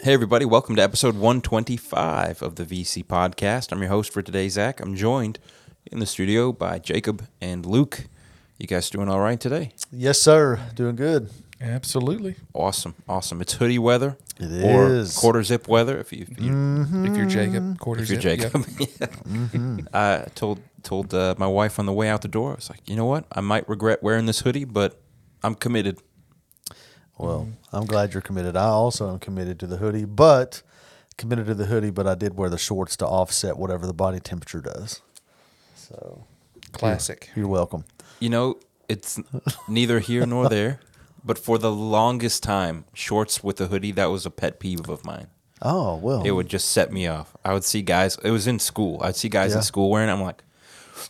[0.00, 3.72] Hey, everybody, welcome to episode 125 of the VC podcast.
[3.72, 4.80] I'm your host for today, Zach.
[4.80, 5.38] I'm joined
[5.90, 8.06] in the studio by Jacob and Luke.
[8.58, 9.72] You guys doing all right today?
[9.90, 10.60] Yes, sir.
[10.74, 11.30] Doing good.
[11.60, 12.36] Absolutely.
[12.54, 13.40] Awesome, awesome.
[13.40, 14.16] It's hoodie weather.
[14.38, 15.16] It or is.
[15.16, 18.66] quarter zip weather if you, if, you, If you're Jacob, quarter if you're zip, Jacob.
[19.00, 19.78] Yeah.
[19.92, 22.88] I told told uh, my wife on the way out the door, I was like,
[22.88, 23.24] you know what?
[23.32, 25.00] I might regret wearing this hoodie, but
[25.42, 26.00] I'm committed.
[27.18, 27.76] Well, mm-hmm.
[27.76, 28.56] I'm glad you're committed.
[28.56, 30.62] I also am committed to the hoodie, but
[31.16, 34.20] committed to the hoodie, but I did wear the shorts to offset whatever the body
[34.20, 35.02] temperature does.
[35.74, 36.24] So
[36.72, 37.28] Classic.
[37.34, 37.84] you're welcome.
[38.20, 39.18] You know, it's
[39.68, 40.80] neither here nor there,
[41.24, 45.04] but for the longest time, shorts with a hoodie, that was a pet peeve of
[45.04, 45.26] mine.
[45.60, 46.22] Oh well.
[46.22, 47.36] It would just set me off.
[47.44, 48.16] I would see guys.
[48.22, 49.00] It was in school.
[49.02, 49.56] I'd see guys Yeah.
[49.58, 50.08] in school wearing.
[50.08, 50.12] it.
[50.12, 50.44] I'm like,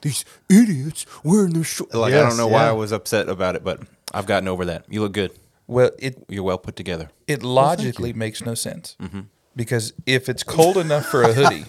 [0.00, 1.94] these idiots wearing their shorts.
[1.94, 2.66] Like I don't know why.
[2.66, 3.82] I was upset about it, but
[4.14, 4.84] I've gotten over that.
[4.88, 5.32] You look good.
[5.68, 7.10] Well, it You're well put together.
[7.28, 9.20] it logically makes no sense mm-hmm.
[9.54, 11.64] because if it's cold enough for a hoodie,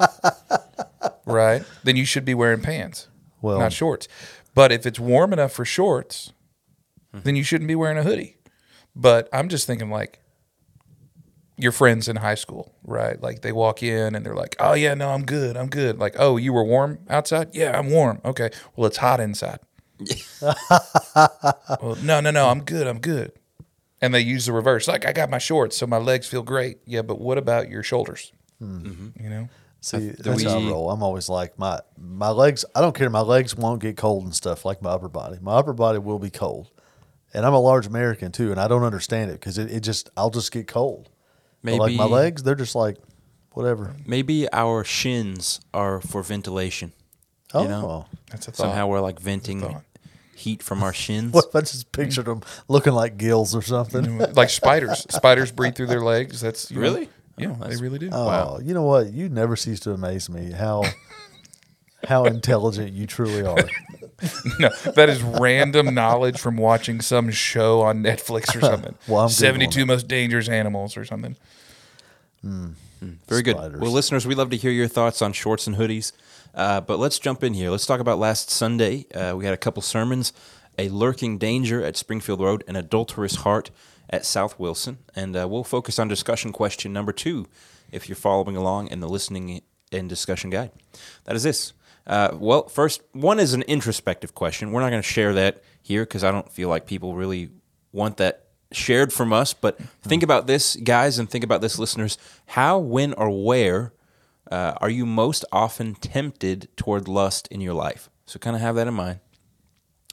[1.26, 3.08] right, then you should be wearing pants,
[3.42, 4.08] Well- not shorts.
[4.56, 6.34] But if it's warm enough for shorts,
[7.14, 7.24] mm-hmm.
[7.24, 8.38] then you shouldn't be wearing a hoodie.
[8.96, 10.20] But I'm just thinking like
[11.56, 13.22] your friends in high school, right?
[13.22, 15.56] Like they walk in and they're like, "Oh yeah, no, I'm good.
[15.58, 18.50] I'm good." Like, "Oh, you were warm outside?" "Yeah, I'm warm." "Okay.
[18.76, 19.60] Well, it's hot inside."
[20.42, 22.88] well, no, no, no, I'm good.
[22.88, 23.34] I'm good.
[24.02, 24.88] And they use the reverse.
[24.88, 26.78] Like, I got my shorts, so my legs feel great.
[26.86, 28.32] Yeah, but what about your shoulders?
[28.60, 28.78] Hmm.
[28.86, 29.24] Mm-hmm.
[29.24, 29.50] You know?
[29.82, 30.92] See, do that's how I roll.
[30.92, 32.66] I'm always like my my legs.
[32.76, 33.10] I don't care.
[33.10, 35.38] My legs won't get cold and stuff like my upper body.
[35.42, 36.70] My upper body will be cold,
[37.34, 40.10] and I'm a large American too, and I don't understand it because it, it just
[40.18, 41.10] I'll just get cold.
[41.64, 42.98] But, like my legs, they're just like
[43.54, 43.96] whatever.
[44.06, 46.92] Maybe our shins are for ventilation.
[47.54, 47.90] Oh, You know?
[47.90, 48.18] Oh.
[48.32, 48.64] That's a thought.
[48.64, 49.84] Somehow we're like venting thought.
[50.40, 51.34] Heat from our shins.
[51.34, 54.18] what if I just pictured them looking like gills or something?
[54.34, 55.06] like spiders.
[55.10, 56.42] Spiders breathe through their legs.
[56.42, 57.10] That's you know- Really?
[57.38, 58.10] yeah, Oh, they really do.
[58.12, 59.14] Oh, you know what?
[59.14, 60.84] You never cease to amaze me how
[62.08, 63.58] how intelligent you truly are.
[64.60, 68.96] no, that is random knowledge from watching some show on Netflix or something.
[69.08, 71.38] Well, I'm 72 most dangerous animals or something.
[72.42, 72.68] Hmm,
[73.00, 73.56] hmm, very good.
[73.56, 76.12] Well, listeners, we love to hear your thoughts on shorts and hoodies.
[76.54, 77.70] Uh, but let's jump in here.
[77.70, 79.06] Let's talk about last Sunday.
[79.14, 80.34] Uh, we had a couple sermons
[80.80, 83.70] a lurking danger at Springfield Road, an adulterous heart
[84.10, 84.98] at South Wilson.
[85.14, 87.48] And uh, we'll focus on discussion question number two
[87.92, 89.62] if you're following along in the listening
[89.92, 90.72] and discussion guide.
[91.26, 91.74] That is this.
[92.08, 94.72] Uh, well, first, one is an introspective question.
[94.72, 97.50] We're not going to share that here because I don't feel like people really
[97.92, 99.54] want that shared from us.
[99.54, 102.18] But think about this, guys, and think about this, listeners.
[102.46, 103.92] How, when, or where
[104.50, 108.10] uh, are you most often tempted toward lust in your life?
[108.26, 109.20] So, kind of have that in mind.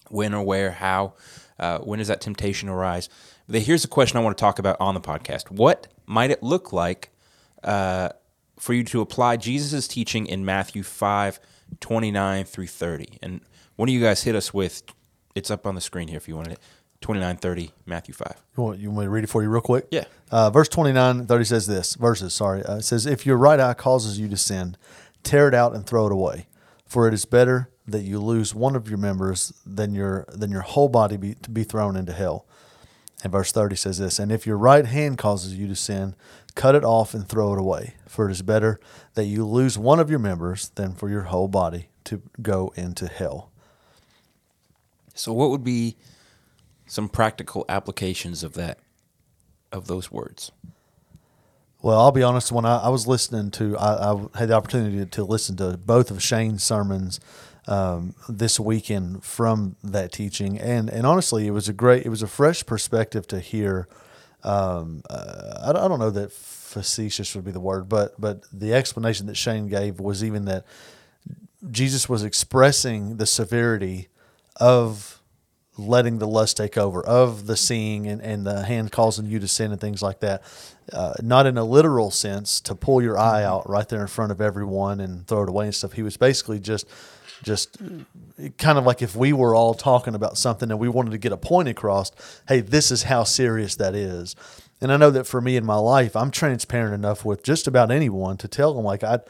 [0.08, 1.14] When or where, how,
[1.58, 3.08] uh, when does that temptation arise?
[3.48, 5.50] But here's a question I want to talk about on the podcast.
[5.50, 7.10] What might it look like
[7.64, 8.10] uh,
[8.58, 11.40] for you to apply Jesus' teaching in Matthew 5
[11.80, 13.18] 29 through 30?
[13.22, 13.40] And
[13.74, 14.82] one of you guys hit us with,
[15.34, 16.60] it's up on the screen here if you wanted it
[17.00, 18.34] 29 30, Matthew 5.
[18.56, 19.86] You want, you want me to read it for you real quick?
[19.90, 20.04] Yeah.
[20.30, 22.62] Uh, verse 29 30 says this verses, sorry.
[22.64, 24.76] Uh, it says, If your right eye causes you to sin,
[25.22, 26.46] tear it out and throw it away.
[26.86, 30.62] For it is better that you lose one of your members than your, than your
[30.62, 32.46] whole body be, to be thrown into hell.
[33.22, 36.14] And verse 30 says this And if your right hand causes you to sin,
[36.54, 37.94] cut it off and throw it away.
[38.06, 38.80] For it is better
[39.14, 43.08] that you lose one of your members than for your whole body to go into
[43.08, 43.50] hell.
[45.14, 45.96] So, what would be
[46.86, 48.78] some practical applications of that,
[49.72, 50.52] of those words?
[51.82, 52.50] Well, I'll be honest.
[52.50, 56.10] When I, I was listening to, I, I had the opportunity to listen to both
[56.10, 57.20] of Shane's sermons
[57.68, 62.22] um, this weekend from that teaching, and and honestly, it was a great, it was
[62.22, 63.88] a fresh perspective to hear.
[64.42, 68.72] Um, uh, I, I don't know that facetious would be the word, but but the
[68.72, 70.64] explanation that Shane gave was even that
[71.70, 74.08] Jesus was expressing the severity
[74.56, 75.15] of
[75.78, 79.48] letting the lust take over, of the seeing and, and the hand causing you to
[79.48, 80.42] sin and things like that.
[80.92, 84.30] Uh, not in a literal sense to pull your eye out right there in front
[84.32, 85.92] of everyone and throw it away and stuff.
[85.92, 86.86] He was basically just,
[87.42, 87.76] just
[88.58, 91.32] kind of like if we were all talking about something and we wanted to get
[91.32, 92.12] a point across,
[92.48, 94.36] hey, this is how serious that is.
[94.80, 97.90] And I know that for me in my life, I'm transparent enough with just about
[97.90, 99.20] anyone to tell them like I,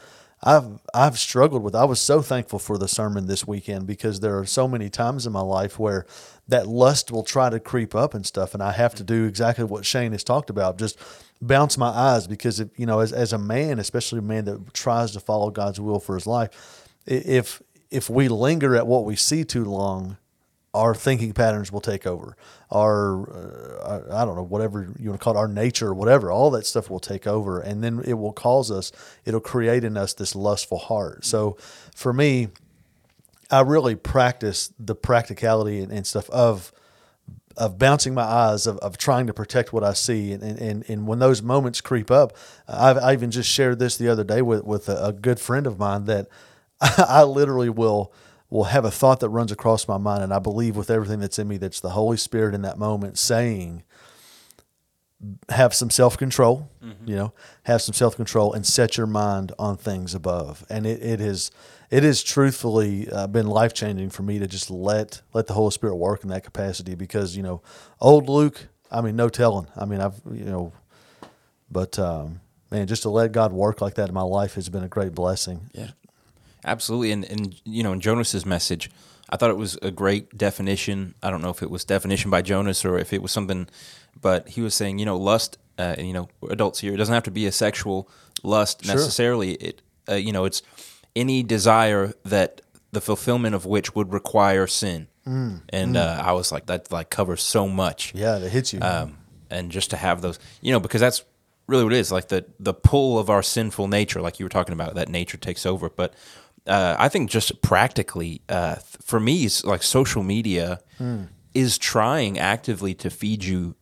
[0.43, 1.73] I've I've struggled with.
[1.73, 5.25] I was so thankful for the sermon this weekend because there are so many times
[5.25, 6.05] in my life where
[6.47, 9.65] that lust will try to creep up and stuff, and I have to do exactly
[9.65, 10.97] what Shane has talked about, just
[11.41, 14.73] bounce my eyes because if you know, as as a man, especially a man that
[14.73, 19.15] tries to follow God's will for his life, if if we linger at what we
[19.15, 20.17] see too long,
[20.73, 22.35] our thinking patterns will take over.
[22.71, 23.31] Our,
[23.81, 26.65] uh, I don't know, whatever you want to call it, our nature, whatever, all that
[26.65, 27.59] stuff will take over.
[27.59, 28.91] And then it will cause us,
[29.25, 31.25] it'll create in us this lustful heart.
[31.25, 31.57] So
[31.95, 32.49] for me,
[33.49, 36.71] I really practice the practicality and, and stuff of
[37.57, 40.31] of bouncing my eyes, of, of trying to protect what I see.
[40.31, 44.09] And, and, and when those moments creep up, I've, I even just shared this the
[44.09, 46.27] other day with, with a, a good friend of mine that
[46.81, 48.13] I literally will
[48.49, 51.37] will have a thought that runs across my mind, and I believe with everything that's
[51.37, 53.83] in me that's the Holy Spirit in that moment saying,
[55.49, 57.09] have some self control, mm-hmm.
[57.09, 57.33] you know,
[57.63, 60.65] have some self control and set your mind on things above.
[60.69, 61.51] And it, it has
[61.89, 65.71] it has truthfully uh, been life changing for me to just let let the Holy
[65.71, 67.61] Spirit work in that capacity because you know,
[68.01, 69.67] old Luke, I mean, no telling.
[69.75, 70.73] I mean, I've you know,
[71.71, 72.41] but um,
[72.71, 75.15] man, just to let God work like that in my life has been a great
[75.15, 75.69] blessing.
[75.73, 75.91] Yeah,
[76.65, 77.11] absolutely.
[77.11, 78.91] And and you know, in Jonas's message,
[79.29, 81.15] I thought it was a great definition.
[81.23, 83.67] I don't know if it was definition by Jonas or if it was something,
[84.19, 85.57] but he was saying, you know, lust.
[85.79, 86.95] Uh, you know, adults here.
[86.95, 88.09] It doesn't have to be a sexual
[88.41, 88.95] lust sure.
[88.95, 89.51] necessarily.
[89.51, 90.63] It, uh, you know, it's
[91.17, 92.61] any desire that
[92.91, 95.07] the fulfillment of which would require sin.
[95.25, 95.99] Mm, and mm.
[95.99, 98.13] Uh, I was like, that like covers so much.
[98.15, 98.79] Yeah, that hits you.
[98.81, 99.17] Um,
[99.49, 101.23] and just to have those, you know, because that's
[101.67, 104.49] really what it is like the the pull of our sinful nature, like you were
[104.49, 105.89] talking about, that nature takes over.
[105.89, 106.13] But
[106.65, 111.27] uh, I think just practically, uh, for me, it's like social media mm.
[111.53, 113.75] is trying actively to feed you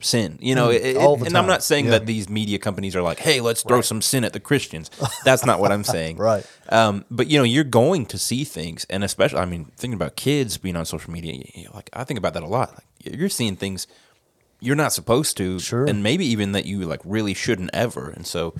[0.00, 0.38] sin.
[0.40, 1.92] You know, mm, it, it, and I'm not saying yeah.
[1.92, 3.84] that these media companies are like, "Hey, let's throw right.
[3.84, 4.90] some sin at the Christians."
[5.24, 6.16] That's not what I'm saying.
[6.18, 6.46] right.
[6.68, 10.16] Um, but you know, you're going to see things, and especially, I mean, thinking about
[10.16, 11.42] kids being on social media,
[11.74, 12.74] like I think about that a lot.
[12.74, 13.86] Like, you're seeing things
[14.60, 15.84] you're not supposed to, sure.
[15.84, 18.10] and maybe even that you like really shouldn't ever.
[18.10, 18.54] And so,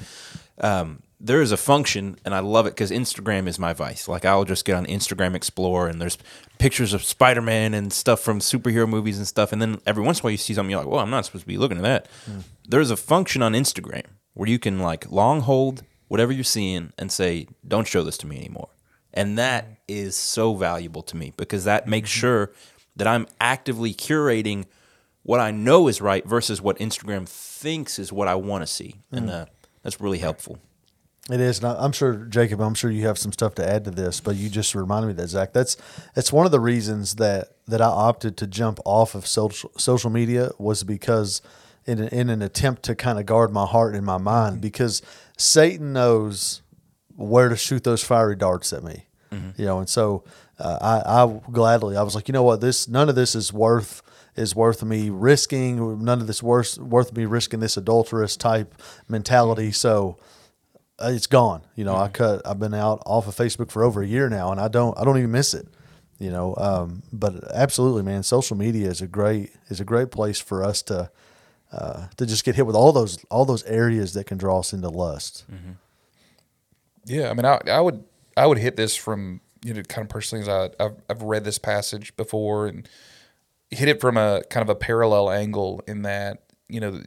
[0.60, 4.06] um, there is a function, and I love it because Instagram is my vice.
[4.06, 6.18] Like I'll just get on Instagram Explore, and there's
[6.58, 9.52] pictures of Spider Man and stuff from superhero movies and stuff.
[9.52, 11.24] And then every once in a while, you see something you're like, "Well, I'm not
[11.24, 12.42] supposed to be looking at that." Mm.
[12.68, 14.04] There's a function on Instagram
[14.34, 18.26] where you can like long hold whatever you're seeing and say, "Don't show this to
[18.26, 18.68] me anymore."
[19.14, 22.20] And that is so valuable to me because that makes mm-hmm.
[22.20, 22.52] sure
[22.96, 24.66] that I'm actively curating
[25.22, 28.96] what I know is right versus what Instagram thinks is what I want to see,
[29.12, 29.18] mm.
[29.18, 29.46] and uh,
[29.82, 30.58] that's really helpful.
[31.28, 32.60] It is, and I'm sure Jacob.
[32.60, 35.12] I'm sure you have some stuff to add to this, but you just reminded me
[35.14, 35.52] that Zach.
[35.52, 35.76] That's
[36.14, 40.08] that's one of the reasons that that I opted to jump off of social social
[40.08, 41.42] media was because
[41.84, 44.60] in an, in an attempt to kind of guard my heart and my mind mm-hmm.
[44.60, 45.02] because
[45.36, 46.62] Satan knows
[47.16, 49.60] where to shoot those fiery darts at me, mm-hmm.
[49.60, 50.22] you know, and so
[50.60, 53.52] uh, I I gladly I was like, you know what, this none of this is
[53.52, 54.00] worth
[54.36, 56.04] is worth me risking.
[56.04, 59.72] None of this worth worth me risking this adulterous type mentality.
[59.72, 60.22] So uh,
[61.00, 61.62] it's gone.
[61.74, 62.04] You know, mm-hmm.
[62.04, 62.42] I cut.
[62.46, 64.98] I've been out off of Facebook for over a year now, and I don't.
[64.98, 65.68] I don't even miss it.
[66.18, 68.22] You know, um, but absolutely, man.
[68.22, 71.10] Social media is a great is a great place for us to
[71.72, 74.72] uh, to just get hit with all those all those areas that can draw us
[74.72, 75.44] into lust.
[75.52, 75.72] Mm-hmm.
[77.04, 78.02] Yeah, I mean, I, I would
[78.36, 81.44] I would hit this from you know kind of personally as I I've, I've read
[81.44, 82.88] this passage before and
[83.70, 87.00] hit it from a kind of a parallel angle in that you know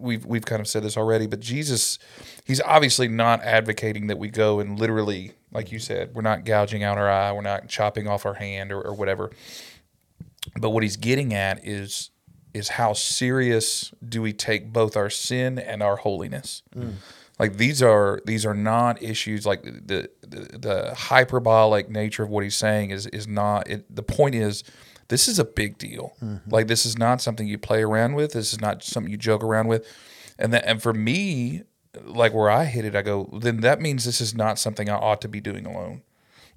[0.00, 1.98] we've we've kind of said this already, but Jesus,
[2.44, 6.82] he's obviously not advocating that we go and literally, like you said, we're not gouging
[6.82, 9.30] out our eye, we're not chopping off our hand or, or whatever.
[10.58, 12.10] But what he's getting at is
[12.52, 16.62] is how serious do we take both our sin and our holiness?
[16.76, 16.94] Mm.
[17.40, 22.44] Like these are these are not issues like the, the, the hyperbolic nature of what
[22.44, 24.62] he's saying is is not it, the point is
[25.08, 26.12] this is a big deal.
[26.22, 26.50] Mm-hmm.
[26.50, 28.32] Like this is not something you play around with.
[28.32, 29.86] This is not something you joke around with.
[30.38, 31.62] And that, and for me,
[32.04, 34.94] like where I hit it, I go, then that means this is not something I
[34.94, 36.02] ought to be doing alone.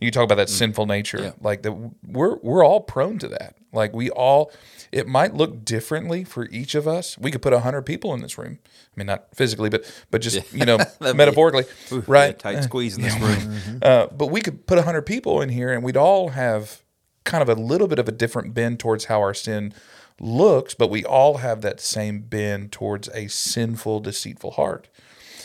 [0.03, 0.57] You talk about that mm-hmm.
[0.57, 1.31] sinful nature, yeah.
[1.41, 1.71] like that
[2.05, 3.55] we're we're all prone to that.
[3.71, 4.51] Like we all,
[4.91, 7.17] it might look differently for each of us.
[7.17, 8.59] We could put hundred people in this room.
[8.65, 10.59] I mean, not physically, but but just yeah.
[10.59, 10.77] you know,
[11.13, 12.37] metaphorically, be, right?
[12.37, 13.35] tight squeeze in this room.
[13.35, 13.77] Mm-hmm.
[13.81, 16.83] Uh, but we could put hundred people in here, and we'd all have
[17.23, 19.73] kind of a little bit of a different bend towards how our sin
[20.19, 24.89] looks, but we all have that same bend towards a sinful, deceitful heart.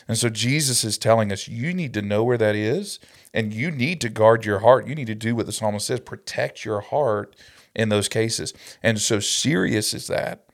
[0.06, 2.98] And so Jesus is telling us you need to know where that is
[3.38, 4.88] and you need to guard your heart.
[4.88, 7.36] You need to do what the psalmist says protect your heart
[7.72, 8.52] in those cases.
[8.82, 10.44] And so serious is that,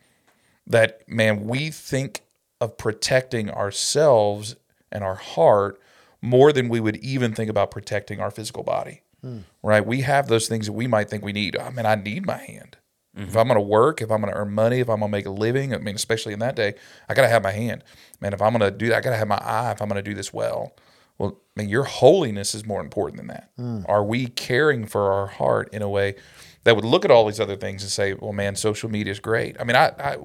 [0.67, 2.25] that, man, we think
[2.61, 4.57] of protecting ourselves
[4.93, 5.81] and our heart
[6.21, 9.01] more than we would even think about protecting our physical body.
[9.23, 9.39] Hmm.
[9.63, 9.87] Right?
[9.87, 11.57] We have those things that we might think we need.
[11.57, 12.77] I mean, I need my hand.
[13.17, 13.29] Mm-hmm.
[13.29, 15.17] If I'm going to work, if I'm going to earn money, if I'm going to
[15.17, 16.75] make a living, I mean, especially in that day,
[17.09, 17.83] I got to have my hand.
[18.21, 19.89] Man, if I'm going to do that, I got to have my eye if I'm
[19.89, 20.75] going to do this well.
[21.19, 23.51] Well, I mean, your holiness is more important than that.
[23.59, 23.85] Mm.
[23.89, 26.17] Are we caring for our heart in a way
[26.65, 29.21] that would look at all these other things and say, "Well, man, social media is
[29.21, 30.17] great." I mean, I, I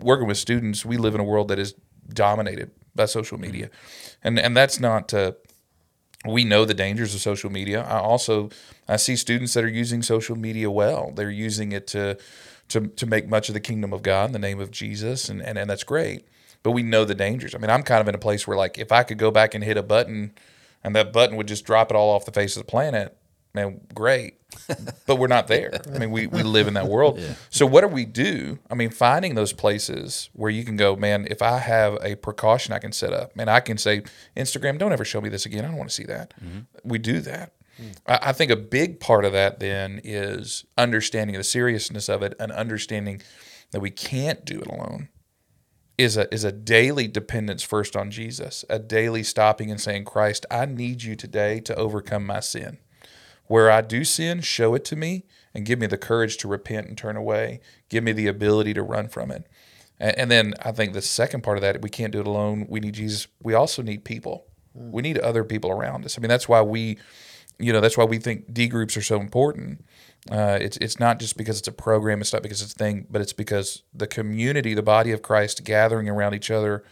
[0.00, 1.74] working with students, we live in a world that is
[2.08, 3.70] dominated by social media,
[4.22, 5.14] and and that's not.
[5.14, 5.32] Uh,
[6.26, 7.82] we know the dangers of social media.
[7.82, 8.50] I also
[8.88, 11.12] I see students that are using social media well.
[11.14, 12.18] They're using it to
[12.68, 15.40] to to make much of the kingdom of God in the name of Jesus, and
[15.40, 16.26] and, and that's great.
[16.62, 17.54] But we know the dangers.
[17.54, 19.54] I mean, I'm kind of in a place where like if I could go back
[19.54, 20.32] and hit a button,
[20.82, 23.16] and that button would just drop it all off the face of the planet,
[23.54, 24.34] man, great.
[25.06, 25.80] but we're not there.
[25.94, 27.20] I mean, we, we live in that world.
[27.50, 28.58] So what do we do?
[28.70, 32.72] I mean, finding those places where you can go, man, if I have a precaution
[32.72, 34.02] I can set up, man, I can say,
[34.36, 35.64] Instagram, don't ever show me this again.
[35.64, 36.32] I don't want to see that.
[36.42, 36.60] Mm-hmm.
[36.82, 37.52] We do that.
[37.80, 37.96] Mm.
[38.06, 42.34] I, I think a big part of that then is understanding the seriousness of it
[42.40, 43.20] and understanding
[43.72, 45.08] that we can't do it alone
[45.98, 50.46] is a is a daily dependence first on Jesus, a daily stopping and saying, Christ,
[50.50, 52.78] I need you today to overcome my sin.
[53.46, 55.24] Where I do sin, show it to me
[55.54, 57.60] and give me the courage to repent and turn away.
[57.88, 59.46] Give me the ability to run from it.
[59.98, 62.66] And, and then I think the second part of that, we can't do it alone.
[62.68, 63.26] We need Jesus.
[63.42, 64.46] We also need people.
[64.76, 64.92] Hmm.
[64.92, 66.16] We need other people around us.
[66.16, 66.98] I mean, that's why we,
[67.58, 69.84] you know, that's why we think D groups are so important.
[70.30, 73.06] Uh, it's it's not just because it's a program, it's not because it's a thing,
[73.10, 76.84] but it's because the community, the body of Christ, gathering around each other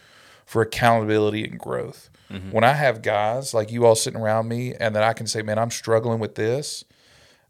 [0.45, 2.09] for accountability and growth.
[2.51, 5.41] When I have guys like you all sitting around me, and that I can say,
[5.41, 6.83] "Man, I'm struggling with this,"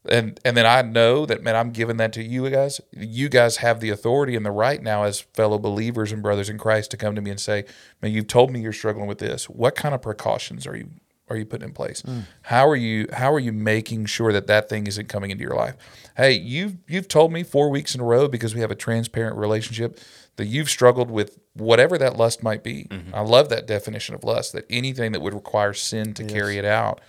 [0.09, 2.81] and and then I know that, man, I'm giving that to you guys.
[2.91, 6.57] You guys have the authority and the right now, as fellow believers and brothers in
[6.57, 7.65] Christ, to come to me and say,
[8.01, 9.45] "Man, you've told me you're struggling with this.
[9.49, 10.89] What kind of precautions are you
[11.29, 12.03] are you putting in place?
[12.43, 15.55] How are you how are you making sure that that thing isn't coming into your
[15.55, 15.75] life?
[16.15, 19.37] Hey, you've you've told me four weeks in a row because we have a transparent
[19.37, 19.99] relationship
[20.37, 22.87] that you've struggled with whatever that lust might be.
[23.13, 24.53] I love that definition of lust.
[24.53, 27.01] That anything that would require sin to carry it out.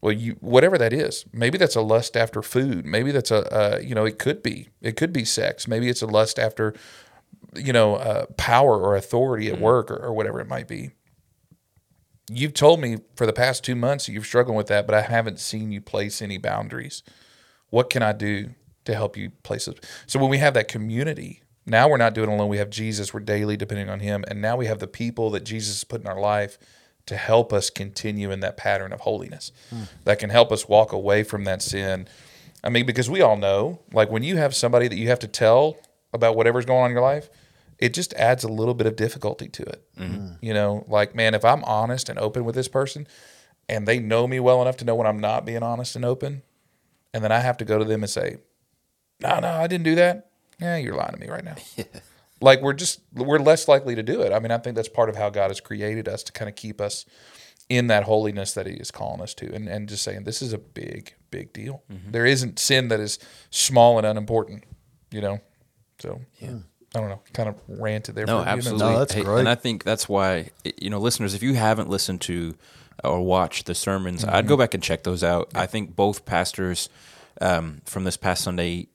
[0.00, 2.84] Well, you whatever that is, maybe that's a lust after food.
[2.84, 5.66] Maybe that's a uh, you know it could be it could be sex.
[5.68, 6.74] Maybe it's a lust after
[7.54, 10.90] you know uh, power or authority at work or, or whatever it might be
[12.28, 15.02] you've told me for the past two months that you've struggled with that, but I
[15.02, 17.02] haven't seen you place any boundaries.
[17.70, 18.50] What can I do
[18.84, 19.84] to help you place it?
[20.06, 22.48] So when we have that community, now we're not doing alone.
[22.48, 23.12] We have Jesus.
[23.12, 26.00] We're daily depending on Him, and now we have the people that Jesus has put
[26.00, 26.58] in our life
[27.06, 29.52] to help us continue in that pattern of holiness.
[30.04, 32.08] That can help us walk away from that sin.
[32.64, 35.28] I mean, because we all know, like when you have somebody that you have to
[35.28, 35.76] tell
[36.12, 37.28] about whatever's going on in your life,
[37.78, 39.84] it just adds a little bit of difficulty to it.
[39.98, 40.15] Mm-hmm.
[40.40, 43.06] You know, like, man, if I'm honest and open with this person
[43.68, 46.42] and they know me well enough to know when I'm not being honest and open,
[47.12, 48.38] and then I have to go to them and say,
[49.20, 50.30] no, no, I didn't do that.
[50.60, 51.56] Yeah, you're lying to me right now.
[52.40, 54.32] Like we're just we're less likely to do it.
[54.32, 56.54] I mean, I think that's part of how God has created us to kind of
[56.54, 57.06] keep us
[57.68, 60.52] in that holiness that He is calling us to, and and just saying this is
[60.52, 61.82] a big big deal.
[61.90, 62.10] Mm-hmm.
[62.10, 63.18] There isn't sin that is
[63.50, 64.64] small and unimportant,
[65.10, 65.40] you know.
[65.98, 66.58] So hmm.
[66.96, 68.26] I don't know, kind of ranted there.
[68.26, 68.66] No, for a few minutes.
[68.68, 68.92] absolutely.
[68.94, 69.38] No, that's Hey, great.
[69.40, 70.50] And I think that's why,
[70.80, 72.54] you know, listeners, if you haven't listened to
[73.04, 74.48] or watched the sermons, I'd Mm-hmm.
[74.48, 75.50] go back and check those out.
[75.54, 76.88] I think both pastors
[77.40, 78.88] um, from this past Sunday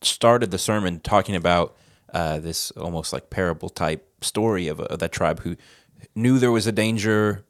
[0.00, 1.76] started the sermon talking about
[2.14, 5.56] uh, this almost like parable type story of, of that tribe who
[6.14, 7.44] knew there was a danger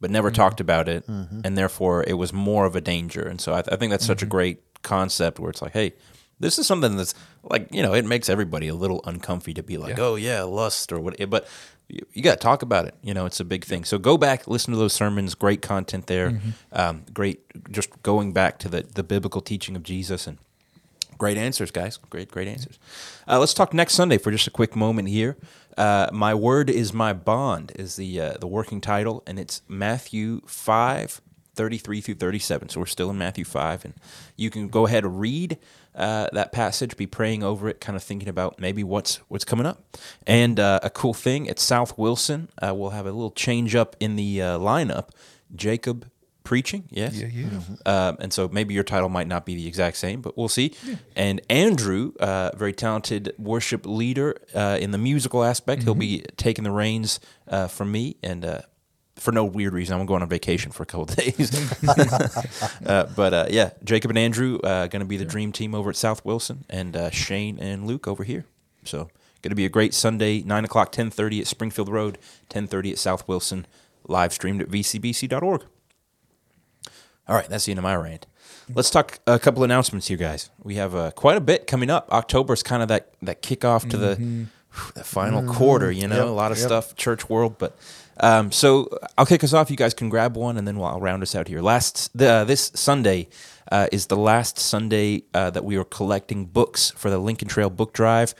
[0.00, 0.34] but never Mm-hmm.
[0.36, 3.22] talked about it, and therefore it was more of a danger.
[3.22, 4.26] And so I, I think that's such Mm-hmm.
[4.26, 5.94] a great concept where it's like, hey,
[6.40, 9.78] this is something that's like you know it makes everybody a little uncomfy to be
[9.78, 11.46] like, oh yeah, lust or what, but
[11.88, 12.94] you, you got to talk about it.
[13.02, 13.84] You know, it's a big thing.
[13.84, 15.34] So go back, listen to those sermons.
[15.34, 16.40] Great content there.
[16.72, 20.38] Um, great, just going back to the the biblical teaching of Jesus and
[21.18, 21.98] Great answers, guys.
[22.10, 22.78] Great, great answers.
[23.28, 25.36] Uh, let's talk next Sunday for just a quick moment here.
[25.76, 30.40] Uh, my word is my bond is the uh, the working title, and it's Matthew
[30.46, 31.20] five.
[31.56, 32.68] 33 through 37.
[32.68, 33.84] So we're still in Matthew 5.
[33.84, 33.94] And
[34.36, 35.56] you can go ahead and read
[35.94, 39.66] uh, that passage, be praying over it, kind of thinking about maybe what's what's coming
[39.66, 39.98] up.
[40.26, 43.96] And uh, a cool thing at South Wilson, uh, we'll have a little change up
[44.00, 45.10] in the uh, lineup.
[45.54, 46.10] Jacob
[46.42, 47.14] preaching, yes.
[47.14, 47.48] Yeah, yeah.
[47.86, 50.74] Um, and so maybe your title might not be the exact same, but we'll see.
[51.16, 56.64] And Andrew, uh, very talented worship leader uh, in the musical aspect, he'll be taking
[56.64, 58.16] the reins uh, from me.
[58.22, 58.60] And uh,
[59.16, 61.52] for no weird reason, I'm going on vacation for a couple of days.
[62.86, 65.90] uh, but uh, yeah, Jacob and Andrew uh, going to be the dream team over
[65.90, 68.44] at South Wilson, and uh, Shane and Luke over here.
[68.84, 69.08] So
[69.42, 72.18] going to be a great Sunday, nine o'clock, ten thirty at Springfield Road,
[72.48, 73.66] ten thirty at South Wilson,
[74.08, 75.62] live streamed at vcbc.org.
[77.26, 78.26] All right, that's the end of my rant.
[78.74, 80.50] Let's talk a couple announcements here, guys.
[80.62, 82.10] We have uh, quite a bit coming up.
[82.12, 84.46] October is kind of that that kickoff to the
[84.94, 86.66] the final quarter, you know, Yep, a lot of yep.
[86.66, 87.58] stuff, church world.
[87.58, 87.76] But
[88.20, 89.70] um, so I'll kick us off.
[89.70, 91.60] You guys can grab one, and then we'll, I'll round us out here.
[91.60, 93.28] Last the, uh, this Sunday
[93.70, 97.70] uh, is the last Sunday uh, that we are collecting books for the Lincoln Trail
[97.70, 98.34] Book Drive.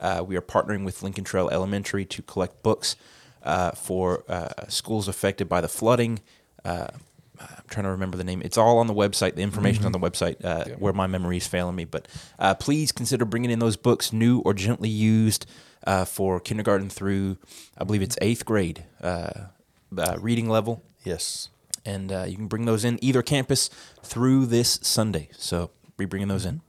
[0.00, 2.96] Uh, we are partnering with Lincoln Trail Elementary to collect books
[3.42, 6.20] uh, for uh, schools affected by the flooding.
[6.64, 6.88] Uh,
[7.40, 8.42] I'm trying to remember the name.
[8.42, 9.34] It's all on the website.
[9.34, 11.84] The information's on the website uh, where my memory is failing me.
[11.84, 12.06] But
[12.38, 15.46] uh, please consider bringing in those books, new or gently used,
[15.86, 17.38] uh, for kindergarten through,
[17.76, 19.30] I believe it's eighth grade uh,
[19.96, 20.82] uh, reading level.
[21.04, 21.48] Yes.
[21.84, 23.70] And uh, you can bring those in either campus
[24.02, 25.30] through this Sunday.
[25.32, 26.60] So be bringing those in.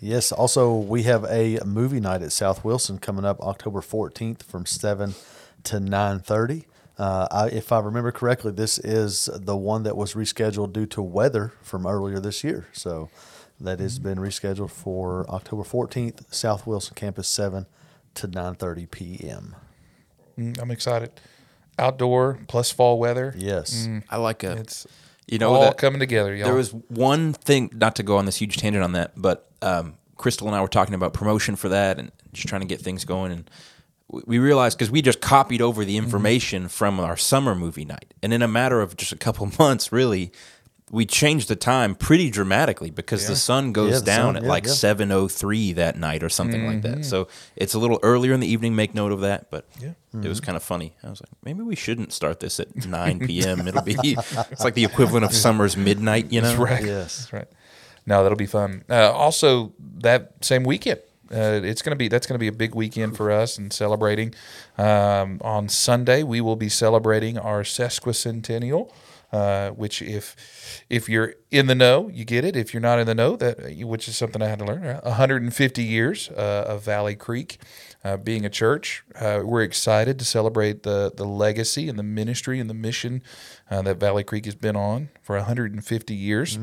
[0.00, 0.32] Yes.
[0.32, 5.14] Also, we have a movie night at South Wilson coming up October 14th from 7
[5.64, 6.64] to 9.30.
[6.96, 11.02] Uh, I, if I remember correctly, this is the one that was rescheduled due to
[11.02, 12.68] weather from earlier this year.
[12.72, 13.10] So
[13.60, 17.66] that has been rescheduled for October 14th, South Wilson campus, 7
[18.14, 19.56] to 9.30 p.m.
[20.38, 21.10] Mm, I'm excited.
[21.78, 23.34] Outdoor plus fall weather.
[23.36, 23.88] Yes.
[24.08, 24.86] I like a, It's
[25.26, 26.46] you know, all that, coming together, y'all.
[26.46, 29.94] There was one thing, not to go on this huge tangent on that, but um,
[30.16, 33.04] Crystal and I were talking about promotion for that and just trying to get things
[33.04, 33.32] going.
[33.32, 33.50] And
[34.08, 38.14] we- we realized because we just copied over the information from our summer movie night,
[38.22, 40.30] and in a matter of just a couple months, really,
[40.90, 44.42] we changed the time pretty dramatically because the sun goes Yeah, the down sun, at
[44.42, 44.72] yeah, like yeah.
[44.72, 47.04] seven oh three that night or something like that.
[47.04, 47.26] So
[47.56, 48.76] it's a little earlier in the evening.
[48.76, 49.50] Make note of that.
[49.50, 49.92] But Yeah.
[50.12, 50.94] it was kind of funny.
[51.02, 53.66] I was like, maybe we shouldn't start this at nine p.m.
[53.66, 56.30] It'll be it's like the equivalent of summer's midnight.
[56.32, 56.84] You know, That's right.
[56.84, 57.16] Yes.
[57.18, 57.48] That's right.
[58.06, 58.84] No, that'll be fun.
[58.88, 61.00] Uh, also, that same weekend,
[61.32, 64.34] uh, it's gonna be that's gonna be a big weekend for us and celebrating.
[64.76, 68.90] Um, on Sunday, we will be celebrating our sesquicentennial.
[69.34, 70.36] Uh, which, if
[70.88, 72.54] if you're in the know, you get it.
[72.54, 74.86] If you're not in the know, that which is something I had to learn.
[74.86, 77.58] uh, 150 years uh, of Valley Creek
[78.04, 79.02] uh, being a church.
[79.20, 83.22] Uh, we're excited to celebrate the the legacy and the ministry and the mission
[83.72, 86.56] uh, that Valley Creek has been on for 150 years.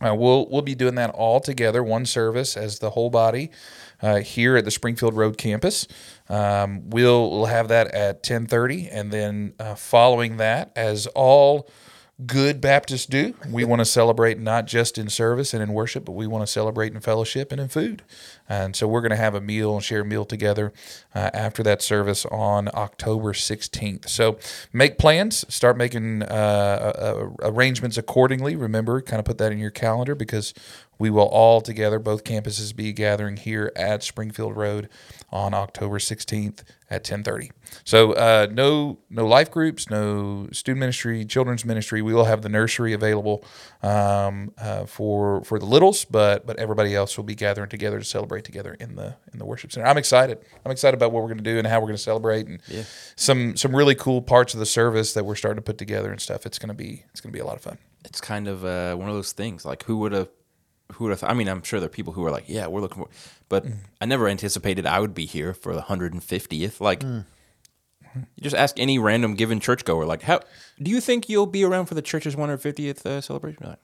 [0.00, 3.50] Uh, we'll we'll be doing that all together, one service as the whole body
[4.02, 5.86] uh, here at the Springfield Road campus.
[6.28, 11.68] Um, we'll we'll have that at ten thirty, and then uh, following that, as all
[12.26, 16.12] good Baptists do, we want to celebrate not just in service and in worship, but
[16.12, 18.02] we want to celebrate in fellowship and in food.
[18.50, 20.72] And so we're going to have a meal and share a meal together
[21.14, 24.08] uh, after that service on October 16th.
[24.08, 24.38] So
[24.72, 28.56] make plans, start making uh, arrangements accordingly.
[28.56, 30.52] Remember, kind of put that in your calendar because
[30.98, 34.90] we will all together, both campuses, be gathering here at Springfield Road
[35.32, 37.50] on October 16th at 10:30.
[37.84, 42.02] So uh, no no life groups, no student ministry, children's ministry.
[42.02, 43.42] We will have the nursery available
[43.82, 48.04] um, uh, for for the littles, but but everybody else will be gathering together to
[48.04, 49.86] celebrate together in the in the worship center.
[49.86, 50.38] I'm excited.
[50.64, 52.60] I'm excited about what we're going to do and how we're going to celebrate and
[53.16, 56.20] some some really cool parts of the service that we're starting to put together and
[56.20, 56.46] stuff.
[56.46, 57.78] It's going to be it's going to be a lot of fun.
[58.04, 59.64] it's kind of uh, one of those things.
[59.64, 60.28] Like, who would have,
[60.92, 61.22] who would have?
[61.24, 63.10] I mean, I'm sure there are people who are like, yeah, we're looking for,
[63.48, 63.64] but
[64.00, 66.80] I never anticipated I would be here for the 150th.
[66.80, 70.40] Like, you just ask any random given churchgoer, like, how
[70.82, 73.66] do you think you'll be around for the church's 150th uh, celebration?
[73.66, 73.78] Like,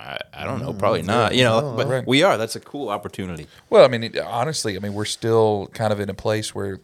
[0.00, 1.34] I, I don't know, probably not.
[1.34, 2.06] You know, but Right.
[2.06, 2.38] we are.
[2.38, 3.46] That's a cool opportunity.
[3.68, 6.80] Well, I mean, honestly, I mean, we're still kind of in a place where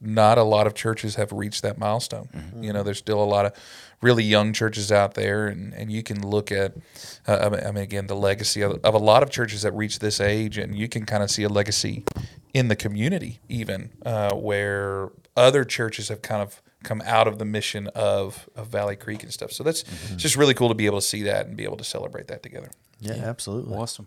[0.00, 2.28] not a lot of churches have reached that milestone.
[2.60, 3.52] You know, there's still a lot of
[4.00, 6.74] really young churches out there, and, and you can look at,
[7.26, 9.72] uh, I mean- I mean, again, the legacy of, of a lot of churches that
[9.72, 12.04] reach this age, and you can kind of see a legacy
[12.54, 17.44] in the community, even uh, where other churches have kind of come out of the
[17.44, 19.52] mission of, of Valley Creek and stuff.
[19.52, 21.76] So that's it's just really cool to be able to see that and be able
[21.76, 22.70] to celebrate that together.
[23.00, 23.76] Yeah, absolutely.
[23.76, 24.06] Awesome.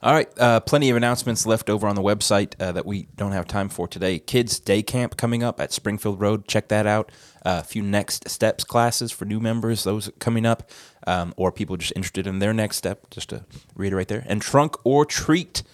[0.00, 3.32] All right, uh, plenty of announcements left over on the website uh, that we don't
[3.32, 4.20] have time for today.
[4.20, 6.46] Kids Day Camp coming up at Springfield Road.
[6.46, 7.10] Check that out.
[7.44, 10.70] Uh, a few next steps classes for new members, those coming up,
[11.08, 13.10] um, or people just interested in their next step.
[13.10, 13.44] Just to
[13.74, 15.64] reiterate there, and Trunk or Treat,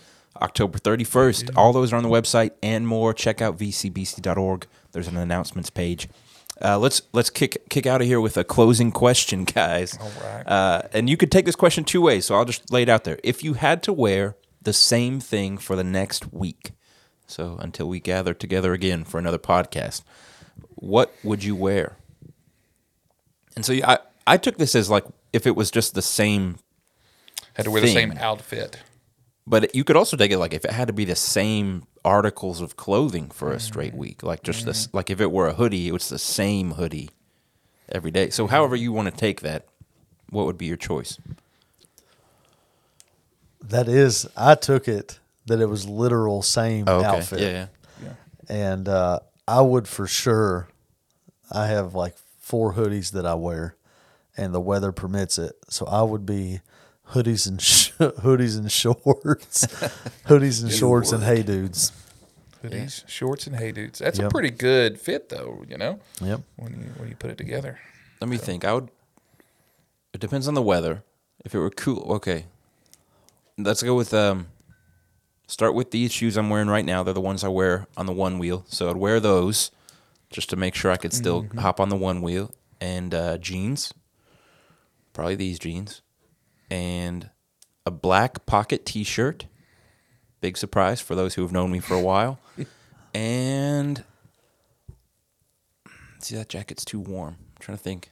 [0.40, 1.50] October thirty first.
[1.54, 3.12] All those are on the website and more.
[3.12, 4.66] Check out vcbc.org.
[4.92, 6.08] There's an announcements page.
[6.62, 9.96] Uh, let's let's kick kick out of here with a closing question, guys.
[10.00, 10.42] All right.
[10.46, 13.04] Uh, and you could take this question two ways, so I'll just lay it out
[13.04, 13.18] there.
[13.24, 16.72] If you had to wear the same thing for the next week,
[17.26, 20.02] so until we gather together again for another podcast,
[20.76, 21.96] what would you wear?
[23.56, 26.58] And so I I took this as like if it was just the same,
[27.54, 28.78] Had to wear the same outfit.
[29.46, 32.60] but you could also take it like if it had to be the same articles
[32.60, 35.88] of clothing for a straight week, like just this, like if it were a hoodie,
[35.88, 37.10] it was the same hoodie
[37.90, 38.30] every day.
[38.30, 39.66] So however you want to take that,
[40.30, 41.18] what would be your choice?
[43.62, 47.06] That is, I took it that it was literal same Oh, okay.
[47.06, 47.40] outfit.
[47.40, 47.66] Yeah,
[48.02, 48.12] yeah.
[48.48, 50.68] and uh, I would for sure.
[51.50, 53.76] I have like four hoodies that I wear,
[54.36, 55.54] and the weather permits it.
[55.68, 56.60] So I would be
[57.10, 59.66] hoodies and sh- hoodies and shorts,
[60.26, 61.92] hoodies and shorts and hey dudes.
[62.62, 63.98] Hoodies, shorts, and hey dudes.
[63.98, 65.64] That's a pretty good fit, though.
[65.68, 66.40] You know, Yep.
[66.56, 67.78] when you when you put it together.
[68.20, 68.64] Let me think.
[68.64, 68.88] I would.
[70.12, 71.02] It depends on the weather.
[71.44, 72.46] If it were cool, okay.
[73.58, 74.46] Let's go with um.
[75.46, 77.02] Start with these shoes I'm wearing right now.
[77.02, 79.70] They're the ones I wear on the one wheel, so I'd wear those
[80.30, 82.50] just to make sure I could still hop on the one wheel.
[82.80, 83.92] And uh, jeans,
[85.12, 86.00] probably these jeans,
[86.70, 87.28] and
[87.86, 89.46] a black pocket T-shirt.
[90.40, 92.38] Big surprise for those who have known me for a while.
[93.14, 94.04] and
[96.18, 97.36] see that jacket's too warm.
[97.38, 98.10] I'm trying to think.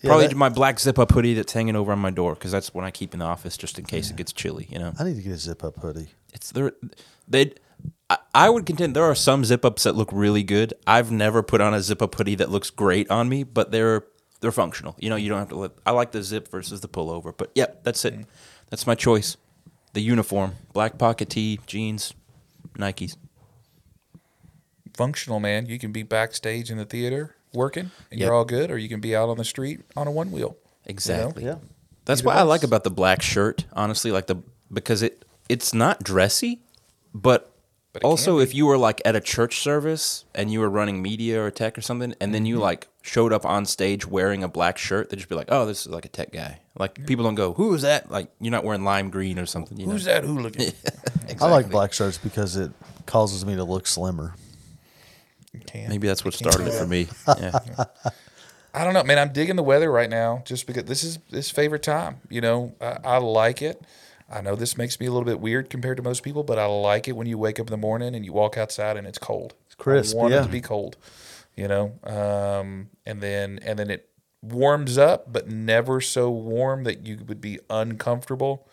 [0.00, 2.52] Yeah, Probably that- my black zip up hoodie that's hanging over on my door because
[2.52, 4.68] that's what I keep in the office just in case it gets chilly.
[4.70, 6.08] You know, I need to get a zip up hoodie.
[6.32, 6.72] it's there.
[7.26, 7.52] They,
[8.08, 10.72] I, I would contend there are some zip ups that look really good.
[10.86, 14.04] I've never put on a zip up hoodie that looks great on me, but they're
[14.40, 14.94] they're functional.
[15.00, 15.56] You know, you don't have to.
[15.56, 18.14] Let, I like the zip versus the pullover, but yeah, that's it.
[18.70, 19.36] That's my choice.
[19.94, 22.14] The uniform, black pocket tee, jeans,
[22.78, 23.16] Nikes.
[24.94, 25.66] Functional, man.
[25.66, 28.26] You can be backstage in the theater working, and Yep.
[28.26, 30.56] you're all good, or you can be out on the street on a one wheel.
[30.86, 31.44] Exactly.
[31.44, 31.56] Yeah.
[32.04, 34.36] That's what I like about the black shirt, honestly, like the
[34.72, 36.60] because it it's not dressy,
[37.14, 37.47] but, But it
[38.04, 41.50] also if you were like at a church service and you were running media or
[41.50, 42.46] tech or something, and then Mm-hmm.
[42.46, 45.64] you like showed up on stage wearing a black shirt, they'd just be like, "Oh,
[45.66, 48.50] this is like a tech guy." Like people don't go, "Who is that?" Like you're
[48.52, 49.78] not wearing lime green or something.
[49.78, 50.12] You Who's know?
[50.14, 50.72] that hooligan?
[51.40, 52.70] I like black shirts because it
[53.06, 54.34] causes me to look slimmer.
[55.66, 55.88] Can.
[55.88, 57.08] Maybe that's what started it for me.
[57.40, 57.58] Yeah.
[58.74, 59.18] I don't know, man.
[59.18, 62.20] I'm digging the weather right now, just because this is this favorite time.
[62.28, 63.80] You know, I, I like it.
[64.30, 66.66] I know this makes me a little bit weird compared to most people, but I
[66.66, 69.18] like it when you wake up in the morning and you walk outside and it's
[69.18, 69.54] cold.
[69.66, 70.40] It's crisp, I want yeah.
[70.40, 70.96] it to be cold.
[71.56, 74.08] You know, um, and then and then it
[74.42, 78.68] warms up, but never so warm that you would be uncomfortable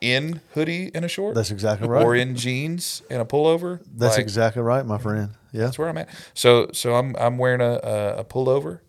[0.00, 1.34] in hoodie and a short.
[1.34, 2.02] That's exactly right.
[2.02, 3.80] Or in jeans and a pullover.
[3.94, 5.32] That's Like, exactly right, my friend.
[5.52, 5.64] Yeah.
[5.64, 6.08] that's where I'm at.
[6.32, 8.80] So so I'm I'm wearing a a, a pullover,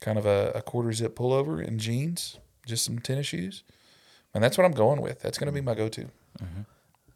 [0.00, 3.62] kind of a, a quarter zip pullover and jeans, just some tennis shoes,
[4.34, 5.20] and that's what I'm going with.
[5.20, 6.06] That's going to be my go-to.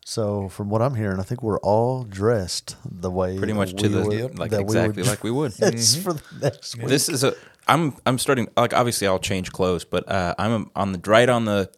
[0.05, 3.89] So from what I'm hearing, I think we're all dressed the way Pretty much to
[3.89, 5.53] the would- like that we exactly would like we would.
[5.57, 6.87] dress for the next week.
[6.87, 7.35] This is a.
[7.67, 11.47] I'm I'm starting like obviously I'll change clothes, but uh, I'm on the right on
[11.47, 11.69] the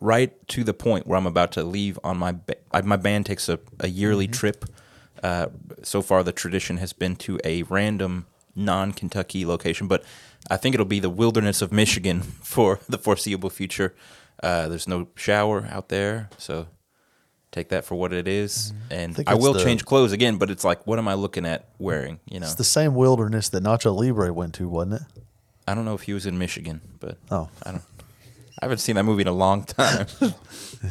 [0.00, 3.26] right to the point where I'm about to leave on my ba- I- my band
[3.26, 4.64] takes a, a yearly trip.
[5.22, 5.48] Uh,
[5.82, 8.24] so far, the tradition has been to a random
[8.56, 10.02] non Kentucky location, but
[10.50, 13.94] I think it'll be the wilderness of Michigan for the foreseeable future.
[14.42, 16.66] Uh, there's no shower out there, so
[17.52, 18.72] take that for what it is.
[18.90, 21.44] And think I, will the- change clothes again, but it's like, what am I looking
[21.46, 22.20] at wearing?
[22.30, 25.22] You know, It's the same wilderness that Nacho Libre went to, wasn't it?
[25.68, 27.48] I don't know if he was in Michigan, but Oh.
[27.64, 27.82] I don't.
[28.62, 30.06] I haven't seen that movie in a long time.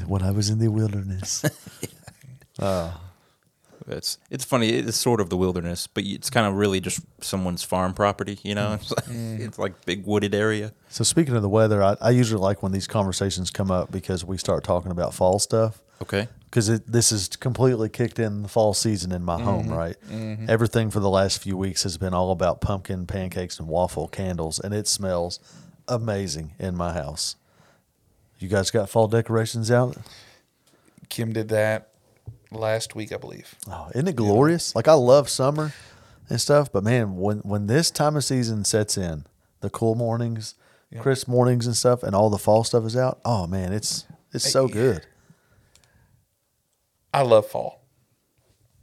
[0.07, 1.43] When I was in the wilderness.
[3.89, 4.69] it's it's funny.
[4.69, 8.39] It's sort of the wilderness, but it's kind of really just someone's farm property.
[8.43, 8.81] You know, mm.
[8.81, 10.73] it's like, it's like big wooded area.
[10.89, 14.23] so speaking of the weather, I, I usually like when these conversations come up because
[14.23, 15.81] we start talking about fall stuff.
[16.01, 16.29] Okay.
[16.45, 19.43] because this is completely kicked in the fall season in my mm-hmm.
[19.43, 19.97] home, right?
[20.09, 20.49] Mm-hmm.
[20.49, 24.59] Everything for the last few weeks has been all about pumpkin pancakes and waffle candles,
[24.59, 25.39] and it smells
[25.89, 27.35] amazing in my house.
[28.39, 29.97] You guys got fall decorations out?
[31.09, 31.89] Kim did that
[32.51, 33.55] last week, I believe.
[33.67, 34.75] Oh, isn't it glorious?
[34.75, 35.73] Like I love summer
[36.29, 39.25] and stuff, but man, when when this time of season sets in,
[39.61, 40.55] the cool mornings,
[40.99, 43.19] crisp mornings and stuff, and all the fall stuff is out.
[43.25, 45.05] Oh man, it's it's so good.
[47.13, 47.83] I love fall.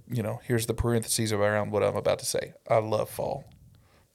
[0.08, 2.54] You know, here's the parentheses around what I'm about to say.
[2.68, 3.44] I love fall.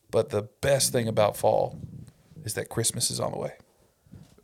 [0.10, 1.80] But the best thing about fall
[2.44, 3.54] is that Christmas is on the way.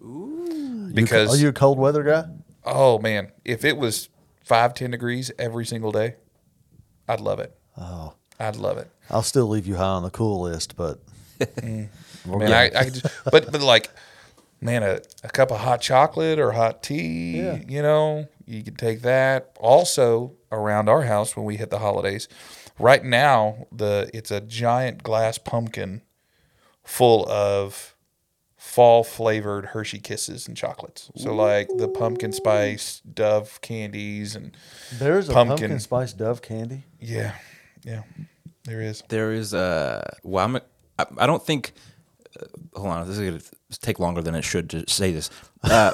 [0.02, 0.90] Ooh.
[0.94, 2.26] Because Are you a cold weather guy?
[2.66, 4.10] oh man, if it was
[4.48, 6.16] five, ten degrees every single day,
[7.08, 7.56] I'd love it.
[7.78, 8.90] Oh, I'd love it.
[9.10, 11.00] I'll still leave you high on the cool list, but
[11.40, 11.90] mm.
[12.26, 13.90] Man, I, I could just, but but like,
[14.60, 17.60] man, a, a cup of hot chocolate or hot tea, Yeah.
[17.68, 19.56] you know, you could take that.
[19.60, 22.28] Also, around our house when we hit the holidays,
[22.80, 26.02] right now the it's a giant glass pumpkin
[26.84, 27.96] full of
[28.68, 31.10] fall flavored Hershey Kisses and chocolates.
[31.16, 34.56] So like the pumpkin spice Dove candies and
[35.00, 35.58] there's a Pumpkin.
[35.70, 36.84] pumpkin, spice Dove candy.
[37.00, 37.36] yeah,
[37.84, 38.04] yeah,
[38.66, 39.04] there is.
[39.08, 40.62] There is uh well I'm a,
[41.00, 41.72] I, I don't think
[42.40, 42.46] uh,
[42.80, 43.42] hold on this is gonna
[43.82, 45.30] take longer than it should to say this.
[45.64, 45.92] Uh,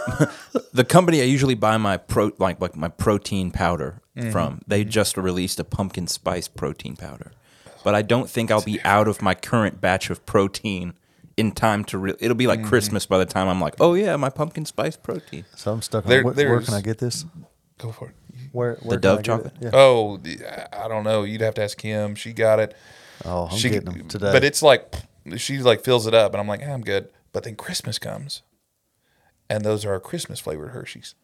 [0.74, 4.62] the company I usually buy my pro like like my protein powder from.
[4.68, 7.32] They just released a pumpkin spice protein powder,
[7.84, 10.94] but I don't think I'll be out of my current batch of protein
[11.38, 11.98] in time to.
[11.98, 14.96] Re- it'll be like Christmas by the time I'm like, oh yeah, my pumpkin spice
[14.98, 15.46] protein.
[15.56, 16.06] So I'm stuck.
[16.06, 17.26] There- on, where, where there's- can I get this?
[17.78, 18.16] Go for it.
[18.52, 19.54] Where, where can Dove I get chocolate?
[19.60, 19.64] it?
[19.64, 19.70] Yeah.
[19.74, 21.24] Oh, the- I don't know.
[21.24, 22.14] You'd have to ask Kim.
[22.16, 22.76] She got it.
[23.26, 24.32] Oh, I'm she, getting them today.
[24.32, 24.94] But it's like
[25.38, 27.10] she like fills it up, and I'm like, "Ah, I'm good.
[27.32, 28.42] But then Christmas comes,
[29.50, 31.16] and those are our Christmas flavored Hershey's,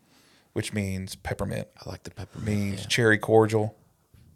[0.54, 2.48] which means peppermint, I like the peppermint.
[2.48, 3.76] means cherry cordial.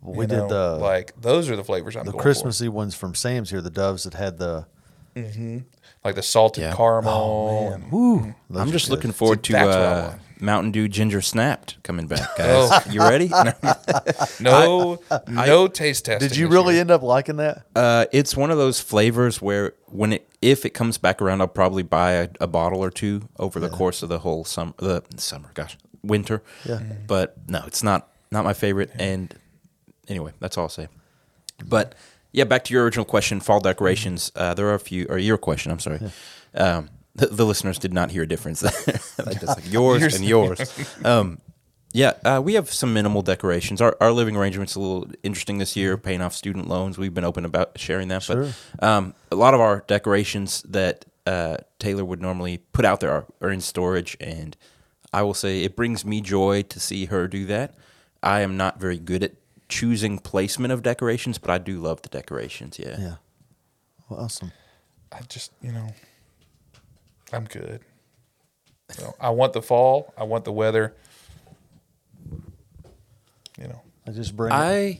[0.01, 2.93] We you did know, the like those are the flavors I'm the going Christmassy ones
[2.95, 3.61] from Sam's here.
[3.61, 4.67] The doves that had the
[5.15, 5.59] for.
[6.03, 6.75] like the salted Yeah.
[6.75, 7.71] caramel.
[7.73, 8.33] and, woo.
[8.53, 8.95] I'm are just good.
[8.95, 10.15] looking forward to that's what I uh.
[10.39, 12.81] Mountain Dew Ginger Snapped coming back, Oh.
[12.89, 13.31] You ready?
[14.39, 14.99] No.
[14.99, 16.19] no, no taste test.
[16.21, 16.81] Did you really year.
[16.81, 17.63] end up liking that?
[17.75, 21.47] Uh, it's one of those flavors where when it if it comes back around, I'll
[21.47, 24.73] probably buy a, a bottle or two over the course of the whole summer.
[24.77, 26.43] The summer, gosh, winter.
[26.65, 26.79] Yeah.
[27.07, 28.91] But no, it's not not my favorite.
[28.95, 29.33] And
[30.09, 30.89] anyway, that's all I'll say.
[31.63, 31.95] But
[32.33, 34.31] yeah, back to your original question, fall decorations.
[34.35, 35.71] Uh, there are a few, or your question.
[35.71, 36.01] I'm sorry.
[36.55, 38.99] Um, the, the listeners did not hear a difference there.
[39.25, 40.15] Like, like yours Yours.
[40.15, 40.95] and yours.
[41.05, 41.39] Um,
[41.95, 43.79] yeah, uh, we have some minimal decorations.
[43.79, 46.97] Our, our living arrangement's a little interesting this year, paying off student loans.
[46.97, 48.23] We've been open about sharing that.
[48.23, 48.49] Sure.
[48.79, 53.11] But um, a lot of our decorations that uh, Taylor would normally put out there
[53.11, 54.17] are, are in storage.
[54.19, 54.57] And
[55.13, 57.75] I will say it brings me joy to see her do that.
[58.23, 59.33] I am not very good at
[59.73, 62.77] choosing placement of decorations, but I do love the decorations.
[62.77, 62.95] Yeah.
[62.99, 63.15] Yeah.
[64.07, 64.51] Well, awesome.
[65.11, 65.87] I just, you know,
[67.31, 67.81] I'm good.
[68.91, 70.13] So I want the fall.
[70.17, 70.95] I want the weather.
[73.57, 74.51] You know, I just bring.
[74.51, 74.55] it.
[74.55, 74.99] I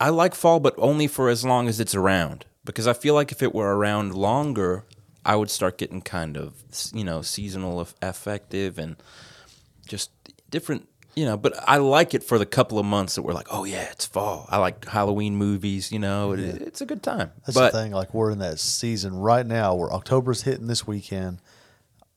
[0.00, 2.44] I like fall, but only for as long as it's around.
[2.64, 4.84] Because I feel like if it were around longer,
[5.24, 6.54] I would start getting kind of
[6.92, 8.96] you know seasonal aff- affective and
[9.86, 10.10] just
[10.50, 10.88] different.
[11.20, 13.64] You know, but I like it for the couple of months that we're like, oh
[13.64, 14.46] yeah, it's fall.
[14.48, 15.92] I like Halloween movies.
[15.92, 17.30] You know, it, it's a good time.
[17.44, 17.92] That's but the thing.
[17.92, 21.42] Like we're in that season right now where October's hitting this weekend.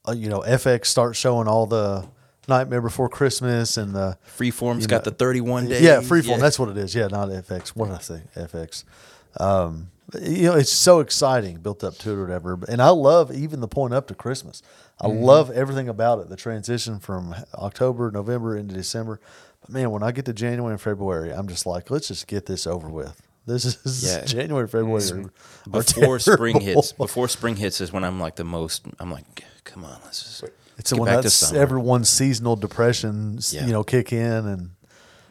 [0.07, 2.07] Uh, you know, FX starts showing all the
[2.47, 5.81] Nightmare Before Christmas and the Freeform's you got know- the 31 days.
[5.81, 6.39] Yeah, Freeform.
[6.39, 6.95] That's what it is.
[6.95, 7.75] Yeah, not FX.
[7.75, 8.21] What did I say?
[8.37, 8.85] FX.
[9.37, 12.59] Um, you know, it's so exciting built up to it or whatever.
[12.67, 14.61] And I love even the point up to Christmas.
[15.01, 15.23] I Mm-hmm.
[15.23, 16.29] love everything about it.
[16.29, 19.19] The transition from October, November into December.
[19.61, 22.45] But man, when I get to January and February, I'm just like, let's just get
[22.45, 23.19] this over with.
[23.45, 24.23] This is Yeah.
[24.23, 25.03] January, February.
[25.11, 25.19] are-
[25.77, 26.91] are before spring hits.
[26.97, 28.83] Before spring hits is when I'm like the most.
[28.99, 30.43] I'm like, come on, let's just.
[30.77, 33.65] It's get when back that's everyone's seasonal depressions, Yeah.
[33.65, 34.69] you know, kick in and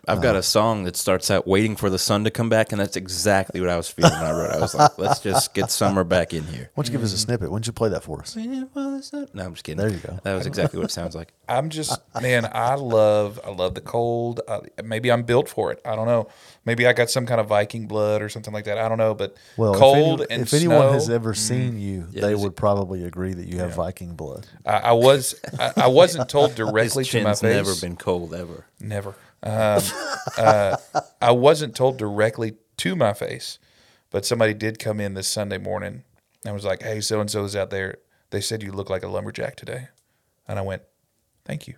[0.08, 2.80] I've got a song that starts out waiting for the sun to come back, and
[2.80, 4.50] that's exactly what I was feeling when I wrote.
[4.50, 4.56] it.
[4.56, 6.70] I was like, let's just get summer back in here.
[6.74, 7.50] why don't you give us a snippet?
[7.50, 8.34] Why don't you play that for us?
[8.36, 9.78] No, I'm just kidding.
[9.78, 10.18] There you go.
[10.24, 11.32] That was exactly what it sounds like.
[11.48, 12.48] I'm just man.
[12.52, 14.40] I love I love the cold.
[14.48, 15.80] I, maybe I'm built for it.
[15.84, 16.28] I don't know.
[16.64, 18.78] Maybe I got some kind of Viking blood or something like that.
[18.78, 19.14] I don't know.
[19.14, 20.94] But Well, cold if, any, and if anyone snow, mm.
[20.94, 24.46] has ever seen you, Yeah, they would probably agree that you have Viking blood.
[24.64, 27.56] I, I was I, I wasn't told His directly to my chin's face.
[27.56, 28.66] never been cold ever.
[28.80, 29.16] Never.
[29.42, 29.82] Um,
[30.38, 30.76] uh,
[31.20, 33.58] I wasn't told directly to my face,
[34.10, 36.04] but somebody did come in this Sunday morning
[36.44, 37.98] and was like, "Hey, so and so is out there.
[38.30, 39.88] They said you look like a lumberjack today,"
[40.46, 40.82] and I went,
[41.44, 41.74] "Thank you."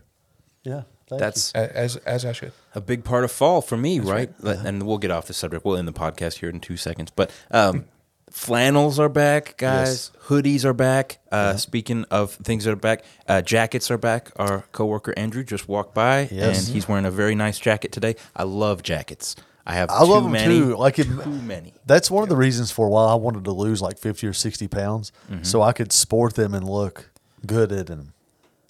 [0.63, 2.53] Yeah, thank That's A- As as I should.
[2.75, 4.31] a big part of fall for me, right?
[4.43, 5.65] And we'll get off the subject.
[5.65, 7.11] We'll end the podcast here in two seconds.
[7.11, 7.85] But um,
[8.31, 10.11] flannels are back, guys.
[10.27, 11.19] Hoodies are back.
[11.31, 14.31] Uh, Speaking of things that are back, uh, jackets are back.
[14.37, 16.67] Our coworker Andrew just walked by, Yes.
[16.67, 18.17] and he's wearing a very nice jacket today.
[18.35, 19.37] I love jackets.
[19.67, 20.59] I have I too love them many.
[20.61, 20.77] too.
[20.77, 21.73] Like it, too many.
[21.87, 24.69] that's one of the reasons for why I wanted to lose like fifty or sixty
[24.69, 25.43] pounds, Mm-hmm.
[25.43, 27.11] so I could sport them and look
[27.47, 28.13] good at them.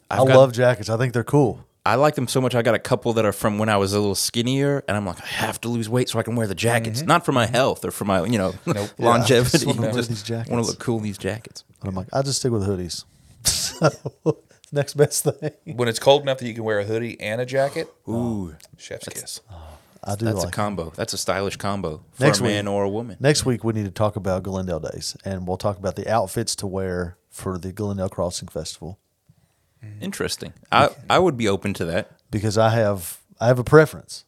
[0.08, 0.88] i I've got- love jackets.
[0.88, 1.64] I think they're cool.
[1.86, 2.54] I like them so much.
[2.54, 5.04] I got a couple that are from when I was a little skinnier, and I'm
[5.04, 7.08] like, I have to lose weight so I can wear the jackets, mm-hmm.
[7.08, 8.90] not for my health or for my, you know, Nope.
[8.98, 11.64] Yeah, I just wanna wear Just want to look cool in these jackets.
[11.80, 13.04] But I'm like, I just stick with hoodies.
[13.44, 13.90] So,
[14.72, 15.50] next best thing.
[15.76, 18.54] When it's cold enough that you can wear a hoodie and a jacket, Ooh, oh,
[18.78, 19.40] chef's kiss.
[19.52, 20.48] Oh, I do that's like.
[20.48, 20.92] a combo.
[20.96, 23.18] That's a stylish combo for Next a man week- or a woman.
[23.20, 26.56] Next week we need to talk about Glendale Days, and we'll talk about the outfits
[26.56, 28.98] to wear for the Glendale Crossing Festival
[30.00, 30.52] Interesting.
[30.72, 32.10] I I would be open to that.
[32.30, 34.24] because I have I have a preference.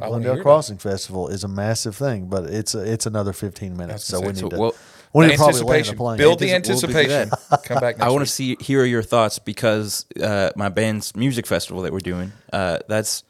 [0.00, 0.44] I wanna Glendale hear it.
[0.44, 4.28] Crossing Festival is a massive thing, but it's a, it's another 15 minutes, so we
[4.28, 4.74] need so to well,
[5.12, 5.96] we need to probably land the Anticipation.
[5.96, 6.16] plane.
[6.18, 7.30] Build the Antici- we'll do anticipation.
[7.64, 11.46] Come back next I want to see hear your thoughts because uh, my band's music
[11.46, 12.32] festival that we're doing.
[12.52, 13.22] Uh, that's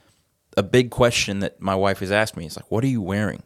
[0.57, 2.47] a big question that my wife has asked me.
[2.47, 3.43] It's like, what are you wearing?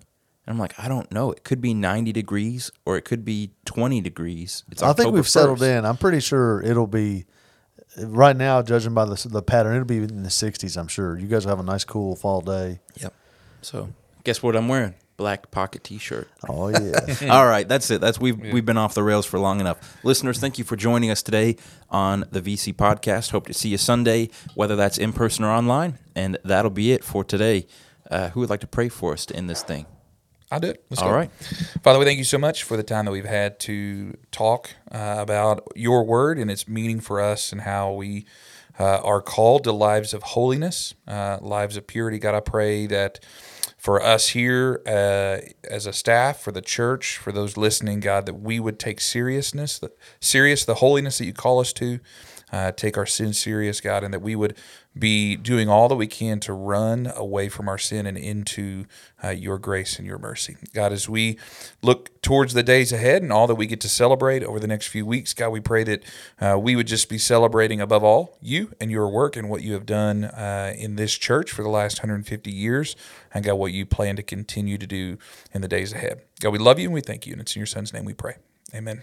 [0.46, 1.32] And I'm like, I don't know.
[1.32, 4.62] It could be 90 degrees or it could be 20 degrees.
[4.70, 5.78] It's I think October we've settled 1st.
[5.78, 5.84] in.
[5.86, 7.24] I'm pretty sure it'll be
[7.98, 10.76] right now, judging by the the pattern, it'll be in the 60s.
[10.76, 11.18] I'm sure.
[11.18, 12.80] You guys will have a nice, cool fall day.
[13.00, 13.14] Yep.
[13.62, 13.88] So
[14.24, 14.94] guess what I'm wearing?
[15.16, 16.28] Black pocket T-shirt.
[16.46, 17.30] Oh yeah.
[17.30, 18.02] All right, that's it.
[18.02, 20.04] That's we've we've been off the rails for long enough.
[20.04, 21.56] Listeners, thank you for joining us today
[21.90, 23.30] on the VC podcast.
[23.30, 25.98] Hope to see you Sunday, whether that's in person or online.
[26.14, 27.66] And that'll be it for today.
[28.10, 29.86] Uh, who would like to pray for us to end this thing?
[30.50, 30.84] I'll do it.
[30.90, 31.14] Let's All go.
[31.14, 31.30] right.
[31.82, 35.16] Father, we thank you so much for the time that we've had to talk uh,
[35.18, 38.26] about your word and its meaning for us and how we
[38.78, 42.18] uh, are called to lives of holiness, uh, lives of purity.
[42.18, 43.18] God, I pray that
[43.76, 48.34] for us here uh, as a staff, for the church, for those listening, God, that
[48.34, 52.00] we would take seriousness, the, serious the holiness that you call us to,
[52.52, 54.56] uh, take our sin serious, God, and that we would
[54.98, 58.86] be doing all that we can to run away from our sin and into
[59.22, 60.56] uh, your grace and your mercy.
[60.72, 61.38] God, as we
[61.82, 64.86] look towards the days ahead and all that we get to celebrate over the next
[64.86, 66.02] few weeks, God, we pray that
[66.40, 69.74] uh, we would just be celebrating above all you and your work and what you
[69.74, 72.96] have done uh, in this church for the last 150 years,
[73.34, 75.18] and God, what you plan to continue to do
[75.52, 76.22] in the days ahead.
[76.40, 78.14] God, we love you and we thank you, and it's in your son's name we
[78.14, 78.36] pray.
[78.74, 79.02] Amen.